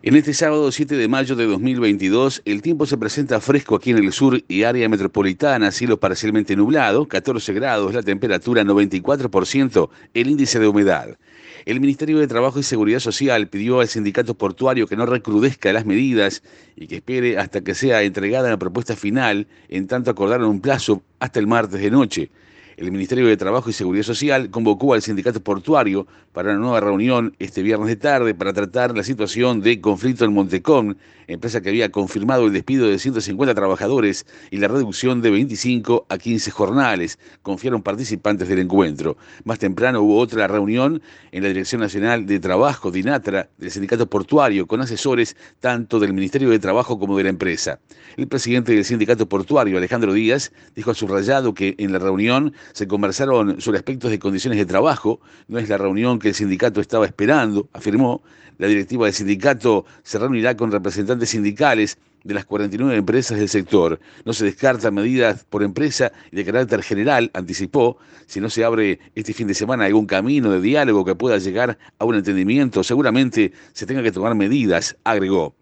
En 0.00 0.14
este 0.14 0.32
sábado 0.32 0.70
7 0.70 0.96
de 0.96 1.08
mayo 1.08 1.34
de 1.34 1.44
2022, 1.46 2.42
el 2.44 2.62
tiempo 2.62 2.86
se 2.86 2.96
presenta 2.96 3.40
fresco 3.40 3.74
aquí 3.74 3.90
en 3.90 3.98
el 3.98 4.12
sur 4.12 4.40
y 4.46 4.62
área 4.62 4.88
metropolitana, 4.88 5.72
cielo 5.72 5.98
parcialmente 5.98 6.54
nublado, 6.54 7.08
14 7.08 7.52
grados, 7.52 7.92
la 7.94 8.04
temperatura 8.04 8.62
94%, 8.62 9.90
el 10.14 10.30
índice 10.30 10.60
de 10.60 10.68
humedad. 10.68 11.18
El 11.66 11.80
Ministerio 11.80 12.20
de 12.20 12.28
Trabajo 12.28 12.60
y 12.60 12.62
Seguridad 12.62 13.00
Social 13.00 13.48
pidió 13.48 13.80
al 13.80 13.88
sindicato 13.88 14.34
portuario 14.34 14.86
que 14.86 14.94
no 14.94 15.04
recrudezca 15.04 15.72
las 15.72 15.84
medidas 15.84 16.44
y 16.76 16.86
que 16.86 16.96
espere 16.96 17.36
hasta 17.36 17.62
que 17.62 17.74
sea 17.74 18.02
entregada 18.02 18.50
la 18.50 18.56
propuesta 18.56 18.94
final, 18.94 19.48
en 19.68 19.88
tanto 19.88 20.12
acordaron 20.12 20.48
un 20.48 20.60
plazo 20.60 21.02
hasta 21.18 21.40
el 21.40 21.48
martes 21.48 21.80
de 21.80 21.90
noche. 21.90 22.30
El 22.78 22.92
Ministerio 22.92 23.26
de 23.26 23.36
Trabajo 23.36 23.68
y 23.68 23.72
Seguridad 23.72 24.04
Social 24.04 24.50
convocó 24.50 24.94
al 24.94 25.02
sindicato 25.02 25.40
portuario 25.40 26.06
para 26.32 26.50
una 26.50 26.60
nueva 26.60 26.78
reunión 26.78 27.34
este 27.40 27.60
viernes 27.60 27.88
de 27.88 27.96
tarde 27.96 28.36
para 28.36 28.52
tratar 28.52 28.96
la 28.96 29.02
situación 29.02 29.60
de 29.62 29.80
conflicto 29.80 30.24
en 30.24 30.32
Montecón, 30.32 30.96
empresa 31.26 31.60
que 31.60 31.70
había 31.70 31.90
confirmado 31.90 32.46
el 32.46 32.52
despido 32.52 32.86
de 32.86 33.00
150 33.00 33.52
trabajadores 33.52 34.26
y 34.52 34.58
la 34.58 34.68
reducción 34.68 35.20
de 35.22 35.30
25 35.30 36.06
a 36.08 36.18
15 36.18 36.52
jornales, 36.52 37.18
confiaron 37.42 37.82
participantes 37.82 38.48
del 38.48 38.60
encuentro. 38.60 39.16
Más 39.42 39.58
temprano 39.58 40.00
hubo 40.02 40.16
otra 40.16 40.46
reunión 40.46 41.02
en 41.32 41.42
la 41.42 41.48
Dirección 41.48 41.80
Nacional 41.80 42.26
de 42.26 42.38
Trabajo, 42.38 42.92
DINATRA, 42.92 43.48
del 43.58 43.70
sindicato 43.72 44.08
portuario, 44.08 44.68
con 44.68 44.80
asesores 44.80 45.36
tanto 45.58 45.98
del 45.98 46.12
Ministerio 46.12 46.48
de 46.50 46.60
Trabajo 46.60 46.96
como 47.00 47.16
de 47.16 47.24
la 47.24 47.30
empresa. 47.30 47.80
El 48.16 48.28
presidente 48.28 48.72
del 48.72 48.84
sindicato 48.84 49.28
portuario, 49.28 49.78
Alejandro 49.78 50.12
Díaz, 50.12 50.52
dijo 50.76 50.92
a 50.92 50.94
subrayado 50.94 51.54
que 51.54 51.74
en 51.78 51.92
la 51.92 51.98
reunión 51.98 52.54
se 52.72 52.86
conversaron 52.86 53.60
sobre 53.60 53.78
aspectos 53.78 54.10
de 54.10 54.18
condiciones 54.18 54.58
de 54.58 54.66
trabajo, 54.66 55.20
no 55.48 55.58
es 55.58 55.68
la 55.68 55.78
reunión 55.78 56.18
que 56.18 56.28
el 56.28 56.34
sindicato 56.34 56.80
estaba 56.80 57.06
esperando, 57.06 57.68
afirmó. 57.72 58.22
La 58.58 58.66
directiva 58.66 59.06
del 59.06 59.14
sindicato 59.14 59.84
se 60.02 60.18
reunirá 60.18 60.56
con 60.56 60.72
representantes 60.72 61.30
sindicales 61.30 61.98
de 62.24 62.34
las 62.34 62.44
49 62.44 62.96
empresas 62.96 63.38
del 63.38 63.48
sector. 63.48 64.00
No 64.24 64.32
se 64.32 64.44
descartan 64.44 64.94
medidas 64.94 65.44
por 65.44 65.62
empresa 65.62 66.12
y 66.32 66.36
de 66.36 66.44
carácter 66.44 66.82
general, 66.82 67.30
anticipó. 67.34 67.98
Si 68.26 68.40
no 68.40 68.50
se 68.50 68.64
abre 68.64 68.98
este 69.14 69.32
fin 69.32 69.46
de 69.46 69.54
semana 69.54 69.84
algún 69.84 70.06
camino 70.06 70.50
de 70.50 70.60
diálogo 70.60 71.04
que 71.04 71.14
pueda 71.14 71.38
llegar 71.38 71.78
a 71.98 72.04
un 72.04 72.16
entendimiento, 72.16 72.82
seguramente 72.82 73.52
se 73.72 73.86
tenga 73.86 74.02
que 74.02 74.12
tomar 74.12 74.34
medidas, 74.34 74.96
agregó. 75.04 75.54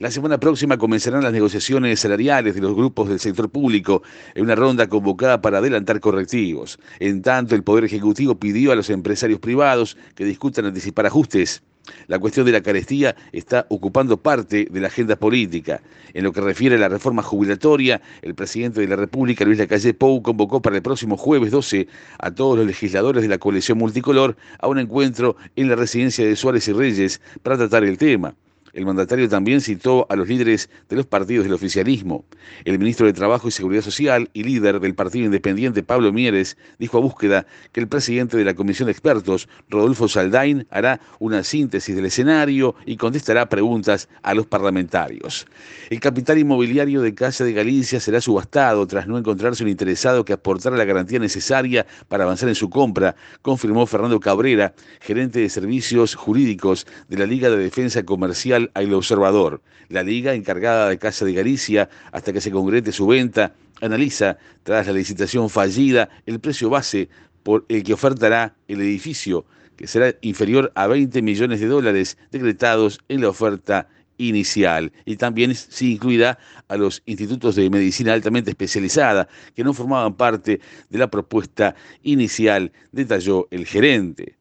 La 0.00 0.12
semana 0.12 0.38
próxima 0.38 0.78
comenzarán 0.78 1.24
las 1.24 1.32
negociaciones 1.32 1.98
salariales 1.98 2.54
de 2.54 2.60
los 2.60 2.76
grupos 2.76 3.08
del 3.08 3.18
sector 3.18 3.50
público 3.50 4.04
en 4.36 4.44
una 4.44 4.54
ronda 4.54 4.88
convocada 4.88 5.42
para 5.42 5.58
adelantar 5.58 5.98
correctivos. 5.98 6.78
En 7.00 7.20
tanto, 7.20 7.56
el 7.56 7.64
Poder 7.64 7.82
Ejecutivo 7.82 8.38
pidió 8.38 8.70
a 8.70 8.76
los 8.76 8.90
empresarios 8.90 9.40
privados 9.40 9.96
que 10.14 10.24
discutan 10.24 10.66
anticipar 10.66 11.06
ajustes. 11.06 11.64
La 12.06 12.20
cuestión 12.20 12.46
de 12.46 12.52
la 12.52 12.60
carestía 12.60 13.16
está 13.32 13.66
ocupando 13.70 14.18
parte 14.18 14.68
de 14.70 14.80
la 14.80 14.86
agenda 14.86 15.16
política. 15.16 15.80
En 16.14 16.22
lo 16.22 16.32
que 16.32 16.42
refiere 16.42 16.76
a 16.76 16.78
la 16.78 16.88
reforma 16.88 17.24
jubilatoria, 17.24 18.00
el 18.22 18.36
presidente 18.36 18.80
de 18.80 18.86
la 18.86 18.94
República, 18.94 19.44
Luis 19.44 19.58
Lacalle 19.58 19.94
Pou, 19.94 20.22
convocó 20.22 20.62
para 20.62 20.76
el 20.76 20.82
próximo 20.82 21.16
jueves 21.16 21.50
12 21.50 21.88
a 22.20 22.30
todos 22.30 22.56
los 22.56 22.68
legisladores 22.68 23.24
de 23.24 23.28
la 23.28 23.38
coalición 23.38 23.78
multicolor 23.78 24.36
a 24.60 24.68
un 24.68 24.78
encuentro 24.78 25.34
en 25.56 25.68
la 25.68 25.74
residencia 25.74 26.24
de 26.24 26.36
Suárez 26.36 26.68
y 26.68 26.72
Reyes 26.72 27.20
para 27.42 27.56
tratar 27.56 27.82
el 27.82 27.98
tema. 27.98 28.36
El 28.72 28.86
mandatario 28.86 29.28
también 29.28 29.60
citó 29.60 30.06
a 30.08 30.16
los 30.16 30.28
líderes 30.28 30.70
de 30.88 30.96
los 30.96 31.06
partidos 31.06 31.44
del 31.44 31.54
oficialismo. 31.54 32.24
El 32.64 32.78
ministro 32.78 33.06
de 33.06 33.12
Trabajo 33.12 33.48
y 33.48 33.50
Seguridad 33.50 33.82
Social 33.82 34.30
y 34.32 34.44
líder 34.44 34.80
del 34.80 34.94
Partido 34.94 35.26
Independiente, 35.26 35.82
Pablo 35.82 36.12
Mieres, 36.12 36.56
dijo 36.78 36.98
a 36.98 37.00
búsqueda 37.00 37.46
que 37.72 37.80
el 37.80 37.88
presidente 37.88 38.36
de 38.36 38.44
la 38.44 38.54
Comisión 38.54 38.86
de 38.86 38.92
Expertos, 38.92 39.48
Rodolfo 39.68 40.08
Saldain, 40.08 40.66
hará 40.70 41.00
una 41.18 41.42
síntesis 41.44 41.94
del 41.94 42.06
escenario 42.06 42.74
y 42.84 42.96
contestará 42.96 43.48
preguntas 43.48 44.08
a 44.22 44.34
los 44.34 44.46
parlamentarios. 44.46 45.46
El 45.90 46.00
capital 46.00 46.38
inmobiliario 46.38 47.00
de 47.02 47.14
Casa 47.14 47.44
de 47.44 47.52
Galicia 47.52 48.00
será 48.00 48.20
subastado 48.20 48.86
tras 48.86 49.06
no 49.06 49.18
encontrarse 49.18 49.62
un 49.62 49.70
interesado 49.70 50.24
que 50.24 50.32
aportara 50.32 50.76
la 50.76 50.84
garantía 50.84 51.18
necesaria 51.18 51.86
para 52.08 52.24
avanzar 52.24 52.48
en 52.48 52.54
su 52.54 52.68
compra, 52.70 53.16
confirmó 53.42 53.86
Fernando 53.86 54.20
Cabrera, 54.20 54.74
gerente 55.00 55.40
de 55.40 55.48
servicios 55.48 56.14
jurídicos 56.14 56.86
de 57.08 57.18
la 57.18 57.26
Liga 57.26 57.50
de 57.50 57.56
Defensa 57.56 58.02
Comercial 58.02 58.57
al 58.74 58.94
Observador. 58.94 59.62
La 59.88 60.02
liga, 60.02 60.34
encargada 60.34 60.88
de 60.88 60.98
Casa 60.98 61.24
de 61.24 61.32
Galicia, 61.32 61.88
hasta 62.12 62.32
que 62.32 62.40
se 62.40 62.50
concrete 62.50 62.92
su 62.92 63.06
venta, 63.06 63.54
analiza, 63.80 64.38
tras 64.62 64.86
la 64.86 64.92
licitación 64.92 65.48
fallida, 65.48 66.08
el 66.26 66.40
precio 66.40 66.68
base 66.68 67.08
por 67.42 67.64
el 67.68 67.82
que 67.82 67.94
ofertará 67.94 68.54
el 68.66 68.80
edificio, 68.80 69.46
que 69.76 69.86
será 69.86 70.14
inferior 70.20 70.72
a 70.74 70.86
20 70.86 71.22
millones 71.22 71.60
de 71.60 71.66
dólares 71.66 72.18
decretados 72.30 73.00
en 73.08 73.22
la 73.22 73.30
oferta 73.30 73.88
inicial 74.18 74.92
y 75.04 75.16
también 75.16 75.54
se 75.54 75.86
incluirá 75.86 76.38
a 76.66 76.76
los 76.76 77.02
institutos 77.06 77.54
de 77.54 77.70
medicina 77.70 78.12
altamente 78.12 78.50
especializada 78.50 79.28
que 79.54 79.64
no 79.64 79.72
formaban 79.72 80.14
parte 80.14 80.60
de 80.90 80.98
la 80.98 81.08
propuesta 81.08 81.74
inicial, 82.02 82.72
detalló 82.92 83.48
el 83.50 83.66
gerente. 83.66 84.36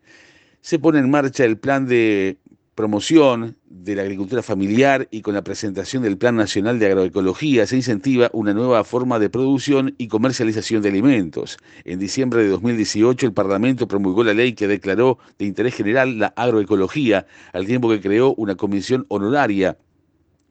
Se 0.62 0.80
pone 0.80 1.00
en 1.00 1.10
marcha 1.10 1.46
el 1.46 1.58
plan 1.58 1.88
de 1.88 2.38
promoción 2.78 3.58
de 3.66 3.96
la 3.96 4.04
agricultura 4.04 4.44
familiar 4.44 5.08
y 5.10 5.22
con 5.22 5.34
la 5.34 5.44
presentación 5.44 6.04
del 6.04 6.16
Plan 6.16 6.36
Nacional 6.36 6.78
de 6.78 6.86
Agroecología 6.86 7.66
se 7.66 7.76
incentiva 7.76 8.30
una 8.34 8.54
nueva 8.54 8.84
forma 8.84 9.18
de 9.18 9.32
producción 9.32 9.96
y 9.98 10.08
comercialización 10.08 10.84
de 10.84 10.90
alimentos. 10.90 11.58
En 11.86 11.98
diciembre 11.98 12.44
de 12.44 12.50
2018 12.50 13.26
el 13.26 13.34
Parlamento 13.34 13.88
promulgó 13.88 14.24
la 14.24 14.36
ley 14.36 14.54
que 14.54 14.68
declaró 14.68 15.18
de 15.40 15.46
interés 15.46 15.74
general 15.74 16.20
la 16.20 16.28
agroecología, 16.36 17.26
al 17.52 17.66
tiempo 17.66 17.90
que 17.90 18.00
creó 18.00 18.36
una 18.36 18.54
comisión 18.54 19.08
honoraria 19.10 19.80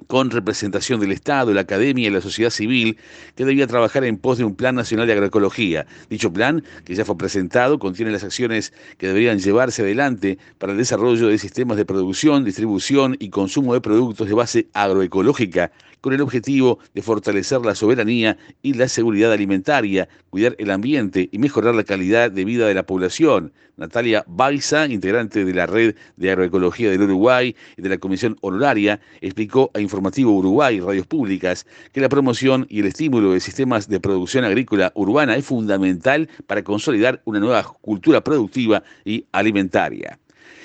con 0.07 0.31
representación 0.31 1.01
del 1.01 1.13
Estado, 1.13 1.53
la 1.53 1.63
academia 1.63 2.09
y 2.09 2.11
la 2.11 2.21
sociedad 2.21 2.51
civil, 2.51 2.99
que 3.35 3.45
debía 3.45 3.67
trabajar 3.67 4.05
en 4.05 4.19
pos 4.19 4.39
de 4.39 4.45
un 4.45 4.55
Plan 4.55 4.75
Nacional 4.75 5.07
de 5.07 5.15
Agroecología. 5.15 5.87
Dicho 6.09 6.33
plan, 6.33 6.63
que 6.85 6.95
ya 6.95 7.05
fue 7.05 7.19
presentado, 7.19 7.79
contiene 7.79 8.13
las 8.13 8.25
acciones 8.25 8.73
que 8.99 9.09
deberían 9.09 9.39
llevarse 9.39 9.83
adelante 9.83 10.39
para 10.59 10.73
el 10.73 10.79
desarrollo 10.79 11.29
de 11.29 11.39
sistemas 11.39 11.77
de 11.77 11.85
producción, 11.85 12.45
distribución 12.45 13.17
y 13.19 13.31
consumo 13.31 13.75
de 13.75 13.81
productos 13.81 14.29
de 14.29 14.35
base 14.35 14.69
agroecológica 14.75 15.73
con 16.01 16.13
el 16.13 16.21
objetivo 16.21 16.79
de 16.95 17.03
fortalecer 17.03 17.63
la 17.63 17.75
soberanía 17.75 18.39
y 18.63 18.75
la 18.75 18.87
seguridad 18.87 19.33
alimentaria, 19.33 20.09
cuidar 20.31 20.55
el 20.59 20.71
ambiente 20.71 21.29
y 21.33 21.39
mejorar 21.39 21.75
la 21.75 21.83
calidad 21.83 22.31
de 22.31 22.45
vida 22.45 22.69
de 22.69 22.75
la 22.75 22.87
población. 22.87 23.53
Natalia 23.77 24.25
Baiza, 24.27 24.87
integrante 24.87 25.45
de 25.45 25.53
la 25.53 25.67
Red 25.67 25.97
de 26.17 26.31
Agroecología 26.31 26.91
del 26.91 27.03
Uruguay 27.03 27.57
y 27.77 27.83
de 27.83 27.89
la 27.89 27.99
Comisión 27.99 28.37
Honoraria, 28.41 29.01
explicó 29.21 29.71
a 29.75 29.81
Informativo 29.87 30.33
Uruguay 30.33 30.81
Radios 30.81 31.07
Públicas 31.07 31.65
que 31.93 32.01
la 32.01 32.09
promoción 32.09 32.67
y 32.69 32.81
el 32.81 32.87
estímulo 32.87 33.33
de 33.33 33.41
sistemas 33.41 33.89
de 33.89 34.01
producción 34.01 34.45
agrícola 34.45 34.93
urbana 34.95 35.37
es 35.37 35.45
fundamental 35.45 36.29
para 36.47 36.65
consolidar 36.65 37.23
una 37.25 37.41
nueva 37.41 37.63
cultura 37.81 38.21
productiva 38.21 38.83
y 39.05 39.27
alimentaria. 39.33 40.19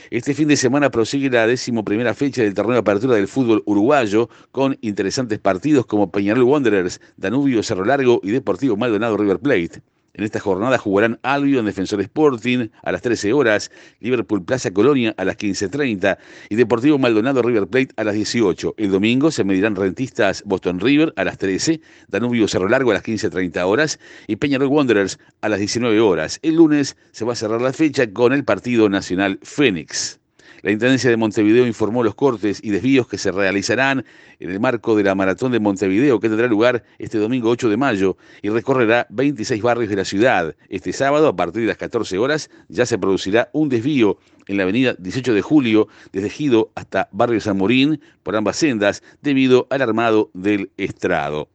Este 0.09 0.33
fin 0.33 0.47
de 0.49 0.57
semana 0.57 0.89
prosigue 0.89 1.29
la 1.29 1.47
decimoprimera 1.47 2.13
fecha 2.13 2.41
del 2.41 2.53
torneo 2.53 2.73
de 2.73 2.79
apertura 2.79 3.15
del 3.15 3.29
fútbol 3.29 3.63
uruguayo 3.65 4.29
con 4.51 4.77
interesantes 4.81 5.39
partidos 5.39 5.85
como 5.85 6.11
Peñarol 6.11 6.43
Wanderers, 6.43 6.99
Danubio 7.15 7.63
Cerro 7.63 7.85
Largo 7.85 8.19
y 8.21 8.31
Deportivo 8.31 8.75
Maldonado 8.75 9.15
River 9.15 9.39
Plate. 9.39 9.81
En 10.13 10.25
esta 10.25 10.39
jornada 10.39 10.77
jugarán 10.77 11.19
Albion 11.23 11.65
Defensor 11.65 12.01
Sporting 12.01 12.67
a 12.83 12.91
las 12.91 13.01
13 13.01 13.31
horas, 13.31 13.71
Liverpool 13.99 14.43
Plaza 14.43 14.71
Colonia 14.71 15.13
a 15.17 15.25
las 15.25 15.37
15.30 15.37 16.17
y 16.49 16.55
Deportivo 16.55 16.97
Maldonado 16.97 17.41
River 17.41 17.67
Plate 17.67 17.93
a 17.95 18.03
las 18.03 18.15
18. 18.15 18.75
El 18.77 18.91
domingo 18.91 19.31
se 19.31 19.43
medirán 19.43 19.75
Rentistas 19.75 20.43
Boston 20.45 20.79
River 20.79 21.13
a 21.15 21.23
las 21.23 21.37
13, 21.37 21.81
Danubio 22.09 22.47
Cerro 22.47 22.67
Largo 22.67 22.91
a 22.91 22.95
las 22.95 23.03
15.30 23.03 23.63
horas 23.65 23.99
y 24.27 24.35
Peñarol 24.35 24.67
Wanderers 24.67 25.17
a 25.41 25.49
las 25.49 25.59
19 25.59 25.99
horas. 26.01 26.39
El 26.41 26.55
lunes 26.55 26.97
se 27.11 27.25
va 27.25 27.33
a 27.33 27.37
cerrar 27.37 27.61
la 27.61 27.73
fecha 27.73 28.11
con 28.11 28.33
el 28.33 28.43
partido 28.43 28.89
nacional 28.89 29.39
Fénix. 29.41 30.20
La 30.61 30.71
Intendencia 30.71 31.09
de 31.09 31.17
Montevideo 31.17 31.65
informó 31.65 32.03
los 32.03 32.13
cortes 32.13 32.59
y 32.63 32.69
desvíos 32.69 33.07
que 33.07 33.17
se 33.17 33.31
realizarán 33.31 34.05
en 34.39 34.51
el 34.51 34.59
marco 34.59 34.95
de 34.95 35.03
la 35.03 35.15
Maratón 35.15 35.51
de 35.51 35.59
Montevideo 35.59 36.19
que 36.19 36.29
tendrá 36.29 36.47
lugar 36.47 36.83
este 36.99 37.17
domingo 37.17 37.49
8 37.49 37.67
de 37.67 37.77
mayo 37.77 38.15
y 38.43 38.49
recorrerá 38.49 39.07
26 39.09 39.59
barrios 39.63 39.89
de 39.89 39.95
la 39.95 40.05
ciudad. 40.05 40.55
Este 40.69 40.93
sábado, 40.93 41.27
a 41.27 41.35
partir 41.35 41.63
de 41.63 41.67
las 41.69 41.77
14 41.77 42.19
horas, 42.19 42.51
ya 42.67 42.85
se 42.85 42.99
producirá 42.99 43.49
un 43.53 43.69
desvío 43.69 44.19
en 44.47 44.57
la 44.57 44.63
avenida 44.63 44.93
18 44.99 45.33
de 45.33 45.41
Julio, 45.41 45.87
desde 46.11 46.29
Gido 46.29 46.71
hasta 46.75 47.09
Barrio 47.11 47.41
San 47.41 47.57
Morín, 47.57 47.99
por 48.21 48.35
ambas 48.35 48.57
sendas, 48.57 49.01
debido 49.23 49.65
al 49.71 49.81
armado 49.81 50.29
del 50.35 50.69
estrado. 50.77 51.49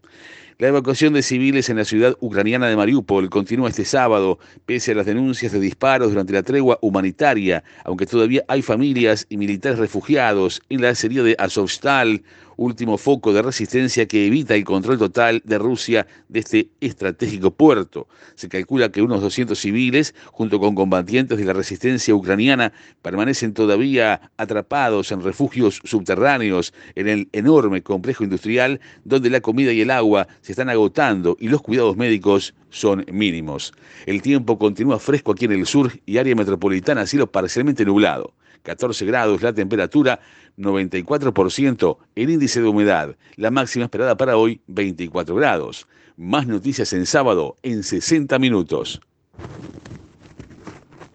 La 0.59 0.69
evacuación 0.69 1.13
de 1.13 1.21
civiles 1.21 1.69
en 1.69 1.77
la 1.77 1.85
ciudad 1.85 2.17
ucraniana 2.19 2.67
de 2.67 2.77
Mariupol 2.77 3.29
continúa 3.29 3.69
este 3.69 3.85
sábado, 3.85 4.39
pese 4.65 4.93
a 4.93 4.95
las 4.95 5.05
denuncias 5.05 5.53
de 5.53 5.61
disparos 5.61 6.09
durante 6.09 6.33
la 6.33 6.43
tregua 6.43 6.79
humanitaria, 6.81 7.63
aunque 7.85 8.07
todavía 8.07 8.43
hay 8.49 8.63
familias 8.63 9.27
y 9.29 9.37
militares 9.37 9.79
refugiados 9.79 10.63
en 10.71 10.81
la 10.81 10.89
acería 10.89 11.23
de 11.23 11.37
Azovstal, 11.39 12.23
último 12.57 12.99
foco 12.99 13.33
de 13.33 13.43
resistencia 13.43 14.07
que 14.07 14.27
evita 14.27 14.55
el 14.55 14.65
control 14.65 14.99
total 14.99 15.43
de 15.45 15.59
Rusia 15.59 16.07
de 16.29 16.41
este 16.41 16.71
estratégico 16.81 17.51
puerto. 17.51 18.09
Se 18.35 18.49
calcula 18.49 18.91
que 18.91 19.03
unos 19.03 19.21
200 19.21 19.59
civiles, 19.59 20.15
junto 20.27 20.59
con 20.59 20.75
combatientes 20.75 21.39
de 21.39 21.45
la 21.45 21.53
resistencia 21.53 22.15
ucraniana, 22.15 22.73
permanecen 23.03 23.55
todavía 23.55 24.31
atrapados 24.37 25.13
en 25.13 25.23
refugios 25.23 25.81
subterráneos 25.85 26.73
en 26.95 27.09
el 27.09 27.29
enorme 27.33 27.83
complejo 27.83 28.25
industrial 28.25 28.81
donde 29.05 29.31
la 29.31 29.41
comida 29.41 29.73
y 29.73 29.81
el 29.81 29.91
agua 29.91 30.29
se 30.41 30.53
están 30.53 30.69
agotando 30.69 31.37
y 31.41 31.49
los 31.49 31.63
cuidados 31.63 31.97
médicos 31.97 32.55
son 32.71 33.05
mínimos. 33.11 33.73
El 34.07 34.23
tiempo 34.23 34.59
continúa 34.59 34.99
fresco 34.99 35.33
aquí 35.33 35.47
en 35.47 35.53
el 35.53 35.67
sur 35.67 35.93
y 36.07 36.19
área 36.19 36.35
metropolitana, 36.35 37.07
cielo 37.07 37.27
parcialmente 37.31 37.85
nublado. 37.85 38.35
14 38.67 39.07
grados 39.07 39.43
la 39.43 39.53
temperatura, 39.53 40.19
94% 40.59 41.99
el 42.17 42.31
índice 42.31 42.61
de 42.61 42.69
humedad. 42.69 43.17
La 43.37 43.53
máxima 43.53 43.85
esperada 43.85 44.17
para 44.17 44.37
hoy, 44.37 44.61
24 44.67 45.37
grados. 45.37 45.87
Más 46.17 46.49
noticias 46.49 46.93
en 46.93 47.07
sábado 47.07 47.57
en 47.63 47.85
60 47.85 48.39
minutos. 48.41 49.01